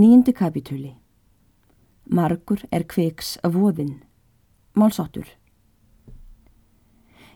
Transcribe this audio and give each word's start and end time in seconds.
Nýjundu 0.00 0.32
kapitúli 0.32 0.94
Margur 2.08 2.60
er 2.72 2.86
kveiks 2.88 3.34
af 3.44 3.52
voðin. 3.52 3.98
Málsáttur 4.72 5.26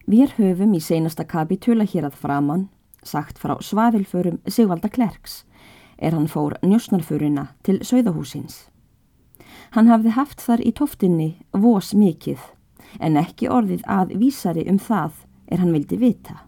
Við 0.09 0.31
höfum 0.39 0.73
í 0.73 0.81
seinasta 0.81 1.27
kapitúla 1.29 1.85
hér 1.85 2.07
að 2.09 2.15
framann 2.23 2.63
sagt 3.11 3.43
frá 3.43 3.59
svaðilförum 3.61 4.39
Sigvalda 4.49 4.89
Klerks 4.95 5.35
er 5.99 6.17
hann 6.17 6.31
fór 6.31 6.55
njósnarföruna 6.65 7.51
til 7.69 7.83
sögðahúsins. 7.85 8.71
Hann 9.77 9.91
hafði 9.93 10.15
haft 10.17 10.41
þar 10.41 10.63
í 10.65 10.73
toftinni 10.79 11.29
vós 11.67 11.91
mikið 11.93 12.47
en 13.01 13.21
ekki 13.21 13.51
orðið 13.59 13.85
að 13.99 14.15
vísari 14.23 14.65
um 14.73 14.79
það 14.79 15.21
er 15.51 15.61
hann 15.61 15.75
vildi 15.77 16.01
vita. 16.01 16.39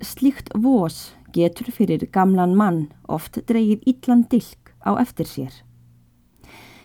Slíkt 0.00 0.54
vós 0.56 1.10
getur 1.36 1.68
fyrir 1.76 2.08
gamlan 2.14 2.56
mann 2.56 2.86
oft 3.04 3.42
dreigið 3.50 3.84
illan 3.92 4.24
dilk 4.32 4.67
á 4.84 4.98
eftir 5.00 5.26
sér. 5.26 5.54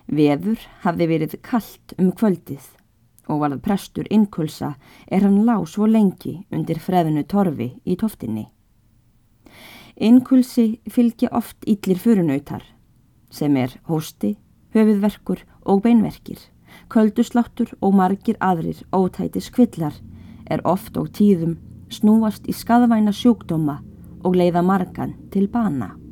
Vefur 0.08 0.59
hafði 0.84 1.08
verið 1.08 1.36
kallt 1.41 1.94
um 1.98 2.12
kvöldið 2.12 2.66
og 3.31 3.40
varð 3.44 3.62
prestur 3.63 4.08
innkulsa 4.12 4.73
er 5.08 5.23
hann 5.23 5.45
lág 5.48 5.66
svo 5.72 5.88
lengi 5.88 6.41
undir 6.52 6.80
freðinu 6.84 7.23
torfi 7.23 7.70
í 7.86 7.95
toftinni. 7.95 8.50
Innkulsi 9.95 10.81
fylgja 10.90 11.30
oft 11.31 11.58
yllir 11.70 12.00
fyrunautar 12.02 12.66
sem 13.34 13.55
er 13.58 13.72
hósti, 13.90 14.36
höfuðverkur 14.73 15.41
og 15.66 15.81
beinverkir, 15.86 16.38
köldusláttur 16.89 17.73
og 17.81 17.95
margir 17.98 18.38
aðrir 18.41 18.84
ótætis 18.94 19.50
kvillar 19.53 19.95
er 20.50 20.62
oft 20.67 20.98
og 20.98 21.09
tíðum 21.17 21.58
snúast 21.94 22.50
í 22.50 22.53
skadvæna 22.53 23.14
sjúkdóma 23.14 23.80
og 24.23 24.38
leiða 24.38 24.62
margan 24.66 25.17
til 25.31 25.48
bana. 25.48 26.02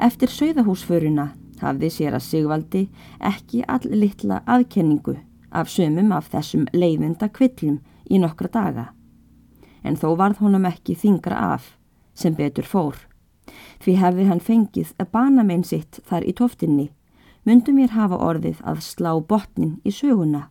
Eftir 0.00 0.30
sögðahúsföruna 0.32 1.26
hafði 1.60 1.90
sér 1.92 2.14
að 2.16 2.22
Sigvaldi 2.24 2.80
ekki 3.20 3.58
all 3.68 3.84
litla 3.84 4.38
aðkenningu 4.48 5.18
af 5.52 5.68
sömum 5.68 6.14
af 6.16 6.30
þessum 6.32 6.62
leiðinda 6.72 7.26
kvillum 7.28 7.82
í 8.08 8.20
nokkra 8.22 8.48
daga. 8.54 8.84
En 9.84 9.98
þó 10.00 10.14
varð 10.16 10.40
honum 10.40 10.64
ekki 10.64 10.94
þingra 10.96 11.36
af 11.52 11.74
sem 12.16 12.32
betur 12.38 12.64
fór. 12.64 12.96
Því 13.84 13.96
hefði 14.00 14.24
hann 14.30 14.40
fengið 14.40 14.94
að 14.96 15.10
bana 15.12 15.44
meginn 15.44 15.66
sitt 15.68 16.00
þar 16.08 16.24
í 16.24 16.32
toftinni, 16.38 16.86
myndum 17.44 17.76
mér 17.76 17.92
hafa 17.92 18.16
orðið 18.24 18.62
að 18.64 18.80
slá 18.86 19.12
botnin 19.20 19.74
í 19.84 19.92
söguna 19.92 20.46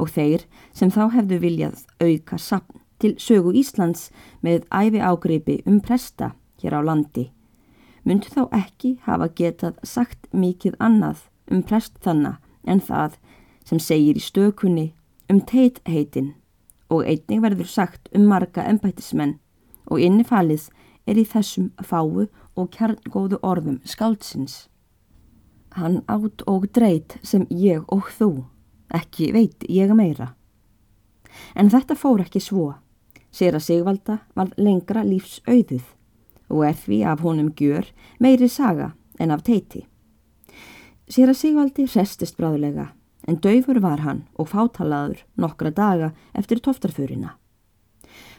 og 0.00 0.10
þeir 0.10 0.48
sem 0.74 0.90
þá 0.90 1.04
hefðu 1.12 1.38
viljað 1.38 1.84
auka 2.02 2.38
sapn 2.40 2.82
til 2.98 3.14
sögu 3.20 3.52
Íslands 3.62 4.08
með 4.42 4.66
æfi 4.74 4.98
ágreipi 4.98 5.60
um 5.70 5.78
presta 5.84 6.32
hér 6.62 6.78
á 6.78 6.80
landi 6.82 7.28
myndu 8.04 8.32
þá 8.34 8.42
ekki 8.58 8.96
hafa 9.06 9.28
getað 9.38 9.78
sagt 9.86 10.26
mikið 10.32 10.76
annað 10.78 11.26
um 11.50 11.62
prest 11.62 11.98
þanna 12.04 12.36
en 12.64 12.80
það 12.80 13.18
sem 13.68 13.80
segir 13.82 14.18
í 14.18 14.22
stökunni 14.22 14.86
um 15.30 15.40
teit 15.40 15.80
heitin 15.88 16.34
og 16.92 17.06
einning 17.08 17.42
verður 17.44 17.70
sagt 17.70 18.10
um 18.16 18.26
marga 18.28 18.64
ennbættismenn 18.68 19.38
og 19.90 20.02
innifalið 20.02 20.68
er 21.06 21.18
í 21.18 21.24
þessum 21.26 21.70
fáu 21.82 22.26
og 22.52 22.68
kjarngóðu 22.74 23.38
orðum 23.42 23.80
skáldsins. 23.88 24.66
Hann 25.72 26.02
átt 26.12 26.44
og 26.46 26.68
dreit 26.76 27.16
sem 27.24 27.46
ég 27.48 27.86
og 27.88 28.10
þú, 28.18 28.44
ekki 28.92 29.32
veit 29.32 29.64
ég 29.72 29.94
meira. 29.96 30.34
En 31.56 31.72
þetta 31.72 31.96
fór 31.96 32.20
ekki 32.26 32.42
svo, 32.44 32.74
sér 33.32 33.56
að 33.56 33.66
Sigvalda 33.66 34.18
var 34.36 34.52
lengra 34.60 35.04
lífs 35.06 35.40
auðið 35.48 35.86
og 36.52 36.66
er 36.68 36.76
því 36.76 36.98
af 37.08 37.22
honum 37.24 37.50
gjör 37.56 37.88
meiri 38.20 38.48
saga 38.48 38.92
en 39.18 39.30
af 39.30 39.42
teiti. 39.42 39.86
Sér 41.08 41.32
að 41.32 41.40
Sigvaldi 41.40 41.86
restist 41.88 42.36
bráðulega 42.38 42.92
en 43.28 43.38
döfur 43.40 43.80
var 43.80 44.02
hann 44.04 44.24
og 44.34 44.50
fátalaður 44.52 45.22
nokkra 45.36 45.70
daga 45.70 46.12
eftir 46.34 46.60
toftarfurina. 46.60 47.36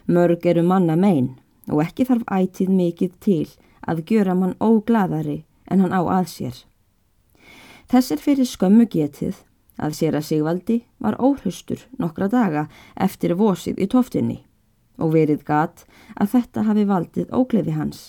Mörg 0.07 0.45
eru 0.45 0.63
manna 0.63 0.95
megin 0.95 1.33
og 1.71 1.81
ekki 1.85 2.05
þarf 2.05 2.27
ætið 2.27 2.69
mikið 2.77 3.17
til 3.23 3.47
að 3.87 4.03
gjöra 4.09 4.35
mann 4.35 4.57
ógladari 4.59 5.43
en 5.71 5.83
hann 5.83 5.95
á 5.95 6.01
að 6.03 6.27
sér. 6.35 6.55
Þess 7.89 8.11
er 8.11 8.23
fyrir 8.23 8.47
skömmu 8.47 8.87
getið 8.89 9.43
að 9.77 9.95
sér 9.97 10.17
að 10.17 10.27
Sigvaldi 10.29 10.81
var 10.99 11.19
óhustur 11.19 11.87
nokkra 11.99 12.29
daga 12.29 12.67
eftir 12.95 13.35
vosið 13.39 13.79
í 13.79 13.87
toftinni 13.87 14.43
og 14.97 15.13
verið 15.15 15.43
gat 15.47 15.85
að 16.15 16.35
þetta 16.35 16.65
hafi 16.69 16.85
valdið 16.89 17.33
ógleði 17.33 17.75
hans. 17.77 18.01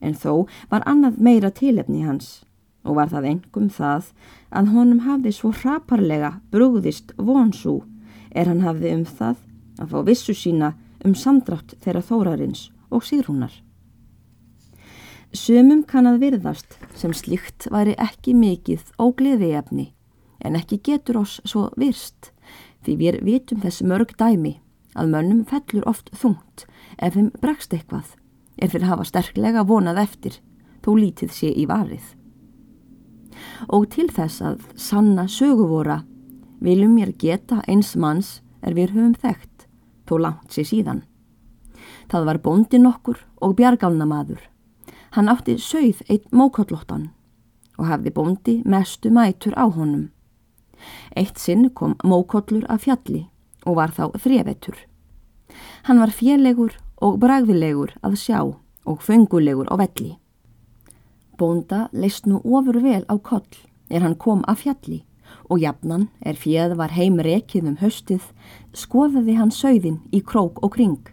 En 0.00 0.14
þó 0.14 0.46
var 0.70 0.86
annað 0.86 1.18
meira 1.18 1.50
tilefni 1.50 2.04
hans 2.06 2.42
og 2.86 2.96
var 2.98 3.10
það 3.12 3.30
engum 3.32 3.68
það 3.72 4.10
að 4.54 4.72
honum 4.74 5.04
hafði 5.04 5.32
svo 5.34 5.52
hraparlega 5.52 6.38
brúðist 6.52 7.12
vonsú 7.18 7.80
er 8.30 8.48
hann 8.48 8.64
hafði 8.64 8.94
um 8.96 9.04
það 9.04 9.42
að 9.78 9.90
fá 9.92 9.98
vissu 10.06 10.34
sína 10.34 10.74
um 11.04 11.14
samdrátt 11.14 11.74
þeirra 11.82 12.02
þórarins 12.04 12.68
og 12.90 13.04
síðrúnar. 13.06 13.52
Sumum 15.34 15.82
kann 15.84 16.08
að 16.08 16.22
virðast 16.22 16.78
sem 16.96 17.12
slíkt 17.12 17.68
væri 17.72 17.92
ekki 18.00 18.32
mikið 18.34 18.94
ógleði 18.96 19.52
efni 19.58 19.90
en 20.40 20.56
ekki 20.56 20.80
getur 20.84 21.20
oss 21.20 21.36
svo 21.44 21.68
virst 21.76 22.30
því 22.86 22.96
við 23.02 23.20
vitum 23.26 23.60
þess 23.60 23.84
mörg 23.84 24.14
dæmi 24.16 24.56
að 24.98 25.12
mönnum 25.14 25.44
fellur 25.48 25.86
oft 25.88 26.10
þungt 26.16 26.66
ef 26.98 27.14
þeim 27.14 27.30
bregst 27.42 27.74
eitthvað, 27.74 28.14
ef 28.58 28.72
þeir 28.74 28.88
hafa 28.90 29.06
sterklega 29.06 29.64
vonað 29.66 30.02
eftir, 30.02 30.38
þó 30.82 30.94
lítið 30.98 31.34
sé 31.34 31.50
í 31.54 31.66
varið. 31.70 32.14
Og 33.70 33.86
til 33.94 34.08
þess 34.10 34.42
að 34.42 34.64
sanna 34.74 35.28
söguvora 35.30 36.02
viljum 36.60 36.96
mér 36.98 37.14
geta 37.14 37.60
eins 37.68 37.94
manns 37.96 38.40
er 38.62 38.74
við 38.74 38.96
höfum 38.96 39.14
þekkt, 39.14 39.68
þó 40.08 40.14
langt 40.24 40.54
sé 40.54 40.66
síðan. 40.66 41.04
Það 42.10 42.26
var 42.26 42.42
bóndin 42.42 42.88
okkur 42.88 43.20
og 43.44 43.54
bjargálnamaður. 43.58 44.40
Hann 45.14 45.30
átti 45.30 45.56
sögð 45.60 46.02
eitt 46.08 46.28
mókollóttan 46.32 47.10
og 47.78 47.86
hafði 47.86 48.12
bóndi 48.12 48.54
mestu 48.66 49.12
mætur 49.14 49.54
á 49.54 49.70
honum. 49.70 50.08
Eitt 51.16 51.38
sinn 51.38 51.70
kom 51.70 51.96
mókollur 52.04 52.66
af 52.68 52.84
fjalli 52.86 53.28
og 53.68 53.76
var 53.76 53.92
þá 53.92 54.16
þrjevettur. 54.16 54.78
Hann 55.84 56.00
var 56.00 56.12
félegur 56.12 56.78
og 57.04 57.18
bragðilegur 57.20 57.92
að 58.02 58.16
sjá 58.20 58.40
og 58.88 59.04
fengulegur 59.04 59.68
á 59.68 59.76
velli. 59.76 60.16
Bónda 61.38 61.86
leist 61.92 62.26
nú 62.26 62.40
ofur 62.42 62.80
vel 62.82 63.04
á 63.06 63.14
koll 63.20 63.46
er 63.88 64.02
hann 64.02 64.16
kom 64.18 64.42
af 64.48 64.64
fjalli 64.64 65.04
og 65.48 65.60
jafnan 65.60 66.08
er 66.24 66.36
fjöð 66.40 66.74
var 66.80 66.92
heim 66.96 67.20
rekið 67.20 67.68
um 67.68 67.76
höstið, 67.80 68.22
skoðaði 68.72 69.36
hann 69.36 69.52
sögðin 69.52 70.00
í 70.12 70.22
krók 70.24 70.62
og 70.64 70.72
kring, 70.76 71.04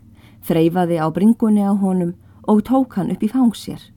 þreyfaði 0.48 1.00
á 1.04 1.08
bringunni 1.12 1.64
á 1.64 1.76
honum 1.76 2.16
og 2.48 2.64
tók 2.68 2.96
hann 2.96 3.12
upp 3.12 3.24
í 3.24 3.32
fangsér 3.32 3.92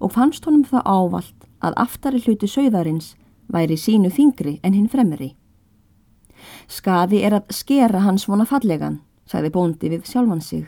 og 0.00 0.14
fannst 0.16 0.44
honum 0.48 0.64
það 0.66 0.86
ávalt 0.88 1.48
að 1.60 1.76
aftari 1.84 2.20
hluti 2.24 2.48
sögðarins 2.48 3.14
væri 3.52 3.76
sínu 3.76 4.10
þingri 4.10 4.58
en 4.64 4.74
hinn 4.74 4.88
fremri. 4.88 5.34
Skaði 6.68 7.22
er 7.26 7.40
að 7.40 7.54
skera 7.54 8.02
hann 8.04 8.18
svona 8.18 8.46
fallegan 8.48 9.00
sagði 9.30 9.52
bóndi 9.54 9.90
við 9.92 10.06
sjálfan 10.10 10.42
sig, 10.42 10.66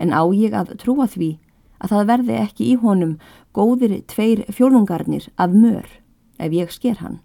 en 0.00 0.14
á 0.16 0.22
ég 0.32 0.54
að 0.56 0.74
trúa 0.80 1.06
því 1.10 1.36
að 1.82 1.92
það 1.92 2.08
verði 2.10 2.38
ekki 2.40 2.68
í 2.70 2.76
honum 2.80 3.16
góðir 3.56 3.98
tveir 4.08 4.44
fjólungarnir 4.54 5.28
af 5.36 5.52
mör 5.52 5.88
ef 6.38 6.54
ég 6.54 6.72
sker 6.72 7.00
hann. 7.02 7.20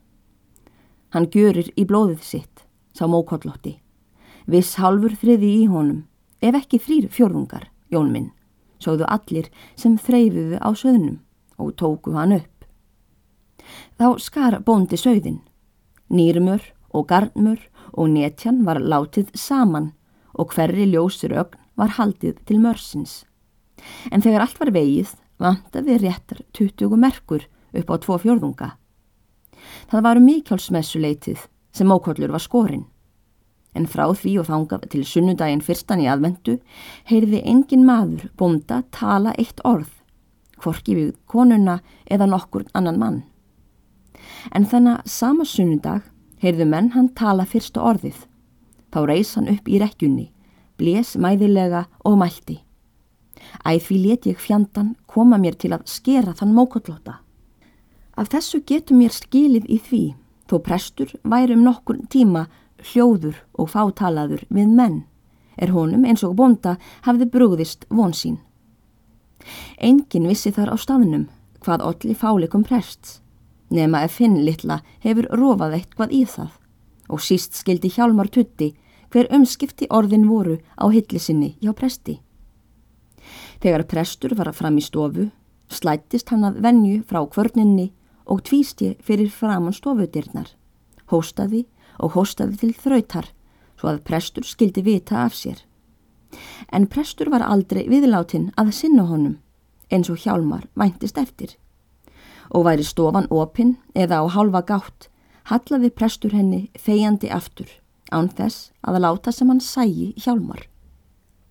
Hann 1.14 1.30
gjörir 1.32 1.70
í 1.80 1.86
blóðið 1.88 2.24
sitt, 2.26 2.66
sá 2.92 3.08
mókollotti. 3.08 3.78
Viss 4.48 4.76
halfur 4.82 5.16
þriði 5.16 5.54
í 5.62 5.66
honum, 5.72 6.04
ef 6.42 6.56
ekki 6.56 6.80
þrýr 6.84 7.08
fjólungar, 7.12 7.70
jón 7.92 8.12
minn, 8.12 8.32
sóðu 8.84 9.08
allir 9.08 9.48
sem 9.76 9.96
þreyfuðu 9.98 10.60
á 10.60 10.70
söðnum 10.76 11.20
og 11.58 11.76
tóku 11.80 12.14
hann 12.18 12.36
upp. 12.36 12.68
Þá 13.98 14.20
skar 14.22 14.60
bóndi 14.64 15.00
söðin. 15.00 15.42
Nýrmur 16.08 16.62
og 16.94 17.08
garnmur 17.10 17.60
og 17.94 18.10
netjan 18.14 18.64
var 18.68 18.80
látið 18.82 19.32
saman 19.38 19.92
og 20.38 20.54
hverri 20.54 20.88
ljósur 20.92 21.34
ögn 21.34 21.60
var 21.78 21.96
haldið 21.98 22.42
til 22.46 22.60
mörsins. 22.62 23.24
En 24.12 24.22
þegar 24.22 24.46
allt 24.46 24.60
var 24.60 24.74
vegið 24.74 25.14
vantaði 25.42 25.98
réttar 26.02 26.42
20 26.58 26.98
merkur 26.98 27.46
upp 27.78 27.92
á 27.94 27.96
tvo 28.02 28.18
fjörðunga. 28.22 28.74
Það 29.90 30.06
varu 30.08 30.24
mikjálsmessuleitið 30.26 31.46
sem 31.76 31.92
ókollur 31.92 32.34
var 32.34 32.44
skorinn. 32.44 32.86
En 33.78 33.86
frá 33.86 34.08
því 34.10 34.40
og 34.42 34.48
þangað 34.50 34.88
til 34.94 35.04
sunnudaginn 35.06 35.62
fyrstan 35.62 36.02
í 36.02 36.08
aðvendu 36.10 36.58
heyrði 37.10 37.44
engin 37.46 37.86
maður 37.86 38.30
bónda 38.40 38.82
tala 38.96 39.36
eitt 39.38 39.62
orð, 39.68 39.92
hvorki 40.58 40.96
við 40.98 41.12
konuna 41.30 41.80
eða 42.10 42.30
nokkur 42.32 42.66
annan 42.74 42.98
mann. 42.98 43.20
En 44.50 44.66
þannig 44.66 45.06
sama 45.06 45.46
sunnudag 45.46 46.08
heyrðu 46.42 46.66
menn 46.70 46.92
hann 46.96 47.14
tala 47.16 47.46
fyrsta 47.46 47.82
orðið 47.82 48.26
Þá 48.88 49.00
reys 49.06 49.36
hann 49.36 49.50
upp 49.52 49.68
í 49.68 49.80
rekkjunni, 49.82 50.30
bles 50.80 51.16
mæðilega 51.20 51.86
og 52.08 52.16
mælti. 52.22 52.62
Æð 53.68 53.82
því 53.84 53.98
let 54.04 54.28
ég 54.30 54.40
fjandan 54.42 54.96
koma 55.06 55.38
mér 55.38 55.58
til 55.60 55.74
að 55.76 55.84
skera 55.92 56.34
þann 56.34 56.56
mókollóta 56.56 57.20
Af 58.18 58.32
þessu 58.34 58.64
getur 58.66 58.98
mér 58.98 59.14
skilið 59.14 59.68
í 59.70 59.78
því, 59.78 60.02
þó 60.50 60.56
prestur 60.66 61.12
væri 61.22 61.54
um 61.54 61.62
nokkur 61.68 62.00
tíma 62.10 62.48
hljóður 62.82 63.38
og 63.54 63.70
fátalaður 63.70 64.42
við 64.50 64.74
menn, 64.74 65.04
er 65.58 65.70
honum 65.76 66.06
eins 66.06 66.24
og 66.26 66.34
bonda 66.40 66.78
hafði 67.06 67.28
brúðist 67.30 67.86
von 67.94 68.16
sín. 68.18 68.40
Engin 69.78 70.26
vissi 70.26 70.50
þar 70.50 70.74
á 70.74 70.76
staðnum 70.82 71.28
hvað 71.62 71.86
allir 71.86 72.18
fáleikum 72.18 72.66
prests, 72.66 73.20
nema 73.70 74.04
ef 74.08 74.20
hinn 74.22 74.40
litla 74.46 74.82
hefur 75.04 75.28
rofað 75.34 75.78
eitthvað 75.80 76.14
í 76.14 76.24
það 76.26 76.52
og 77.08 77.24
síst 77.24 77.56
skildi 77.56 77.92
hjálmar 77.96 78.30
tutti 78.32 78.74
hver 79.12 79.30
umskipti 79.34 79.88
orðin 79.90 80.28
voru 80.28 80.58
á 80.76 80.86
hillisinni 80.92 81.56
hjá 81.62 81.72
presti. 81.76 82.20
Þegar 83.64 83.88
prestur 83.88 84.36
var 84.36 84.52
fram 84.54 84.78
í 84.78 84.84
stofu, 84.84 85.30
slættist 85.72 86.30
hann 86.32 86.46
að 86.48 86.60
venju 86.64 87.02
frá 87.08 87.24
kvörninni 87.26 87.92
og 88.28 88.44
tvísti 88.48 88.96
fyrir 89.04 89.32
framann 89.32 89.76
stofudirnar, 89.76 90.52
hóstaði 91.12 91.66
og 92.00 92.14
hóstaði 92.16 92.60
til 92.62 92.74
þrautar 92.76 93.32
svo 93.78 93.92
að 93.92 94.04
prestur 94.08 94.46
skildi 94.48 94.84
vita 94.84 95.24
af 95.24 95.36
sér. 95.38 95.64
En 96.74 96.88
prestur 96.92 97.32
var 97.32 97.46
aldrei 97.46 97.86
viðláttinn 97.88 98.52
að 98.60 98.74
sinna 98.76 99.08
honum 99.08 99.38
eins 99.92 100.10
og 100.12 100.20
hjálmar 100.20 100.68
væntist 100.76 101.18
eftir. 101.18 101.56
Og 102.56 102.64
væri 102.68 102.86
stofan 102.88 103.28
opinn 103.34 103.76
eða 103.96 104.24
á 104.24 104.26
halva 104.32 104.62
gátt, 104.64 105.10
hallaði 105.52 105.92
prestur 105.92 106.36
henni 106.36 106.68
fegjandi 106.80 107.32
aftur 107.32 107.70
án 108.12 108.30
þess 108.32 108.72
að 108.88 109.02
láta 109.04 109.34
sem 109.36 109.50
hann 109.52 109.64
sægi 109.64 110.14
hjálmar. 110.24 110.68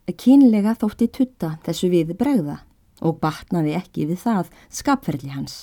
Kínlega 0.06 0.76
þótti 0.78 1.08
tutta 1.12 1.56
þessu 1.66 1.90
við 1.92 2.14
bregða 2.18 2.60
og 3.04 3.18
batnaði 3.20 3.74
ekki 3.76 4.06
við 4.08 4.22
það 4.22 4.52
skapferðli 4.72 5.32
hans. 5.34 5.56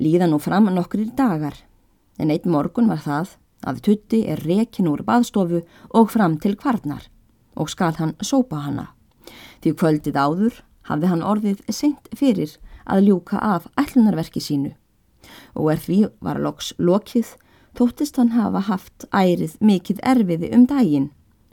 Líða 0.00 0.28
nú 0.28 0.40
fram 0.42 0.68
nokkrir 0.74 1.12
dagar, 1.16 1.54
en 2.18 2.32
eitt 2.32 2.48
morgun 2.48 2.90
var 2.90 3.00
það 3.04 3.36
að 3.64 3.82
tutti 3.86 4.22
er 4.28 4.40
rekin 4.44 4.88
úr 4.90 5.04
baðstofu 5.04 5.62
og 5.96 6.10
fram 6.12 6.38
til 6.40 6.56
kvarnar 6.56 7.06
og 7.56 7.70
skal 7.72 7.94
hann 7.98 8.16
sópa 8.24 8.60
hanna. 8.64 8.90
Því 9.60 9.74
kvöldið 9.76 10.16
áður 10.16 10.60
hafði 10.88 11.10
hann 11.12 11.24
orðið 11.24 11.64
seint 11.68 12.08
fyrir 12.16 12.56
að 12.90 13.06
ljúka 13.08 13.38
af 13.38 13.68
ætlunarverki 13.80 14.42
sínu 14.42 14.74
og 15.54 15.72
er 15.72 15.80
því 15.84 16.00
var 16.24 16.40
loks 16.42 16.72
lokið 16.78 17.34
þóttist 17.78 18.18
hann 18.18 18.34
hafa 18.34 18.62
haft 18.66 19.06
ærið 19.14 19.56
mikið 19.60 20.02
erfiði 20.12 20.50
um 20.56 20.66
daginn 20.70 21.10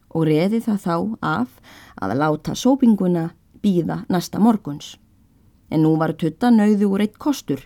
og 0.09 0.27
reði 0.29 0.61
það 0.65 0.79
þá 0.85 0.95
af 1.21 1.57
að 2.01 2.15
láta 2.21 2.55
sópinguna 2.55 3.29
býða 3.61 4.03
næsta 4.09 4.39
morguns. 4.39 4.95
En 5.69 5.83
nú 5.83 5.95
var 5.99 6.15
tutta 6.15 6.51
nauðu 6.53 6.91
úr 6.93 7.03
eitt 7.05 7.17
kostur 7.19 7.65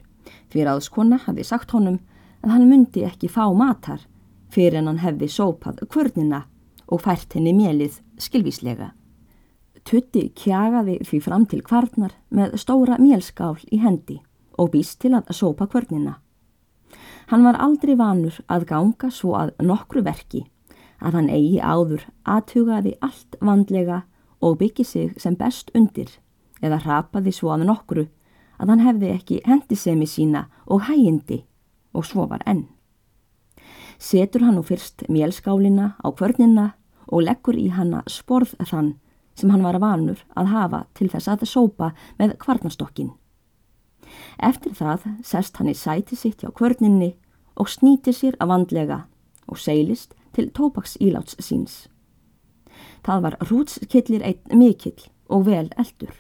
því 0.52 0.66
ráðskona 0.68 1.22
hafi 1.26 1.46
sagt 1.48 1.72
honum 1.76 2.00
að 2.42 2.56
hann 2.56 2.70
myndi 2.70 3.06
ekki 3.06 3.30
fá 3.30 3.46
matar 3.54 4.08
fyrir 4.52 4.82
en 4.82 4.90
hann 4.92 5.04
hefði 5.04 5.30
sópað 5.30 5.84
kvörnina 5.92 6.46
og 6.92 7.04
fært 7.06 7.38
henni 7.38 7.54
mjelið 7.56 8.02
skilvíslega. 8.20 8.92
Tutti 9.88 10.30
kjagaði 10.38 11.00
því 11.08 11.20
fram 11.26 11.46
til 11.50 11.62
kvarnar 11.66 12.14
með 12.30 12.58
stóra 12.62 12.98
mjelskál 13.02 13.58
í 13.72 13.82
hendi 13.82 14.20
og 14.62 14.72
býst 14.76 15.00
til 15.02 15.14
að 15.18 15.32
sópa 15.34 15.68
kvörnina. 15.72 16.20
Hann 17.32 17.46
var 17.48 17.58
aldrei 17.64 17.96
vanur 17.98 18.42
að 18.52 18.68
ganga 18.70 19.10
svo 19.12 19.36
að 19.40 19.54
nokkru 19.64 20.04
verki 20.06 20.44
að 21.02 21.18
hann 21.18 21.30
eigi 21.34 21.62
áður 21.62 22.04
aðtugaði 22.30 22.98
allt 23.02 23.38
vandlega 23.42 24.04
og 24.42 24.60
byggi 24.60 24.86
sig 24.86 25.16
sem 25.22 25.38
best 25.40 25.72
undir 25.78 26.12
eða 26.62 26.82
rapaði 26.86 27.34
svo 27.34 27.54
að 27.56 27.66
nokkru 27.70 28.06
að 28.62 28.74
hann 28.74 28.86
hefði 28.86 29.16
ekki 29.16 29.42
hendisemi 29.48 30.06
sína 30.06 30.46
og 30.68 30.86
hægindi 30.90 31.42
og 31.98 32.06
svo 32.06 32.28
var 32.30 32.44
enn 32.46 32.68
setur 34.02 34.42
hann 34.42 34.58
nú 34.58 34.64
fyrst 34.66 35.06
mjölskálina 35.10 35.94
á 36.02 36.08
kvörnina 36.10 36.72
og 37.08 37.26
leggur 37.28 37.58
í 37.58 37.70
hanna 37.70 38.02
sporð 38.10 38.56
þann 38.66 38.96
sem 39.36 39.50
hann 39.50 39.64
var 39.64 39.80
vanur 39.82 40.22
að 40.36 40.52
hafa 40.52 40.86
til 40.98 41.10
þess 41.12 41.32
að 41.32 41.48
sópa 41.50 41.92
með 42.20 42.38
kvarnastokkin. 42.42 43.12
Eftir 44.42 44.74
það 44.76 45.06
sest 45.24 45.58
hann 45.58 45.72
í 45.72 45.78
sæti 45.78 46.18
sitt 46.20 46.44
hjá 46.44 46.52
kvörninni 46.52 47.14
og 47.56 47.70
snýtir 47.72 48.16
sér 48.16 48.38
að 48.40 48.52
vandlega 48.54 49.00
og 49.48 49.60
seilist 49.60 50.16
til 50.36 50.50
tópaks 50.56 50.98
íláts 51.00 51.38
síns. 51.40 51.88
Það 53.06 53.24
var 53.26 53.38
rútskillir 53.50 54.24
einn 54.26 54.60
mikill 54.60 55.08
og 55.30 55.48
vel 55.48 55.70
eldur. 55.78 56.14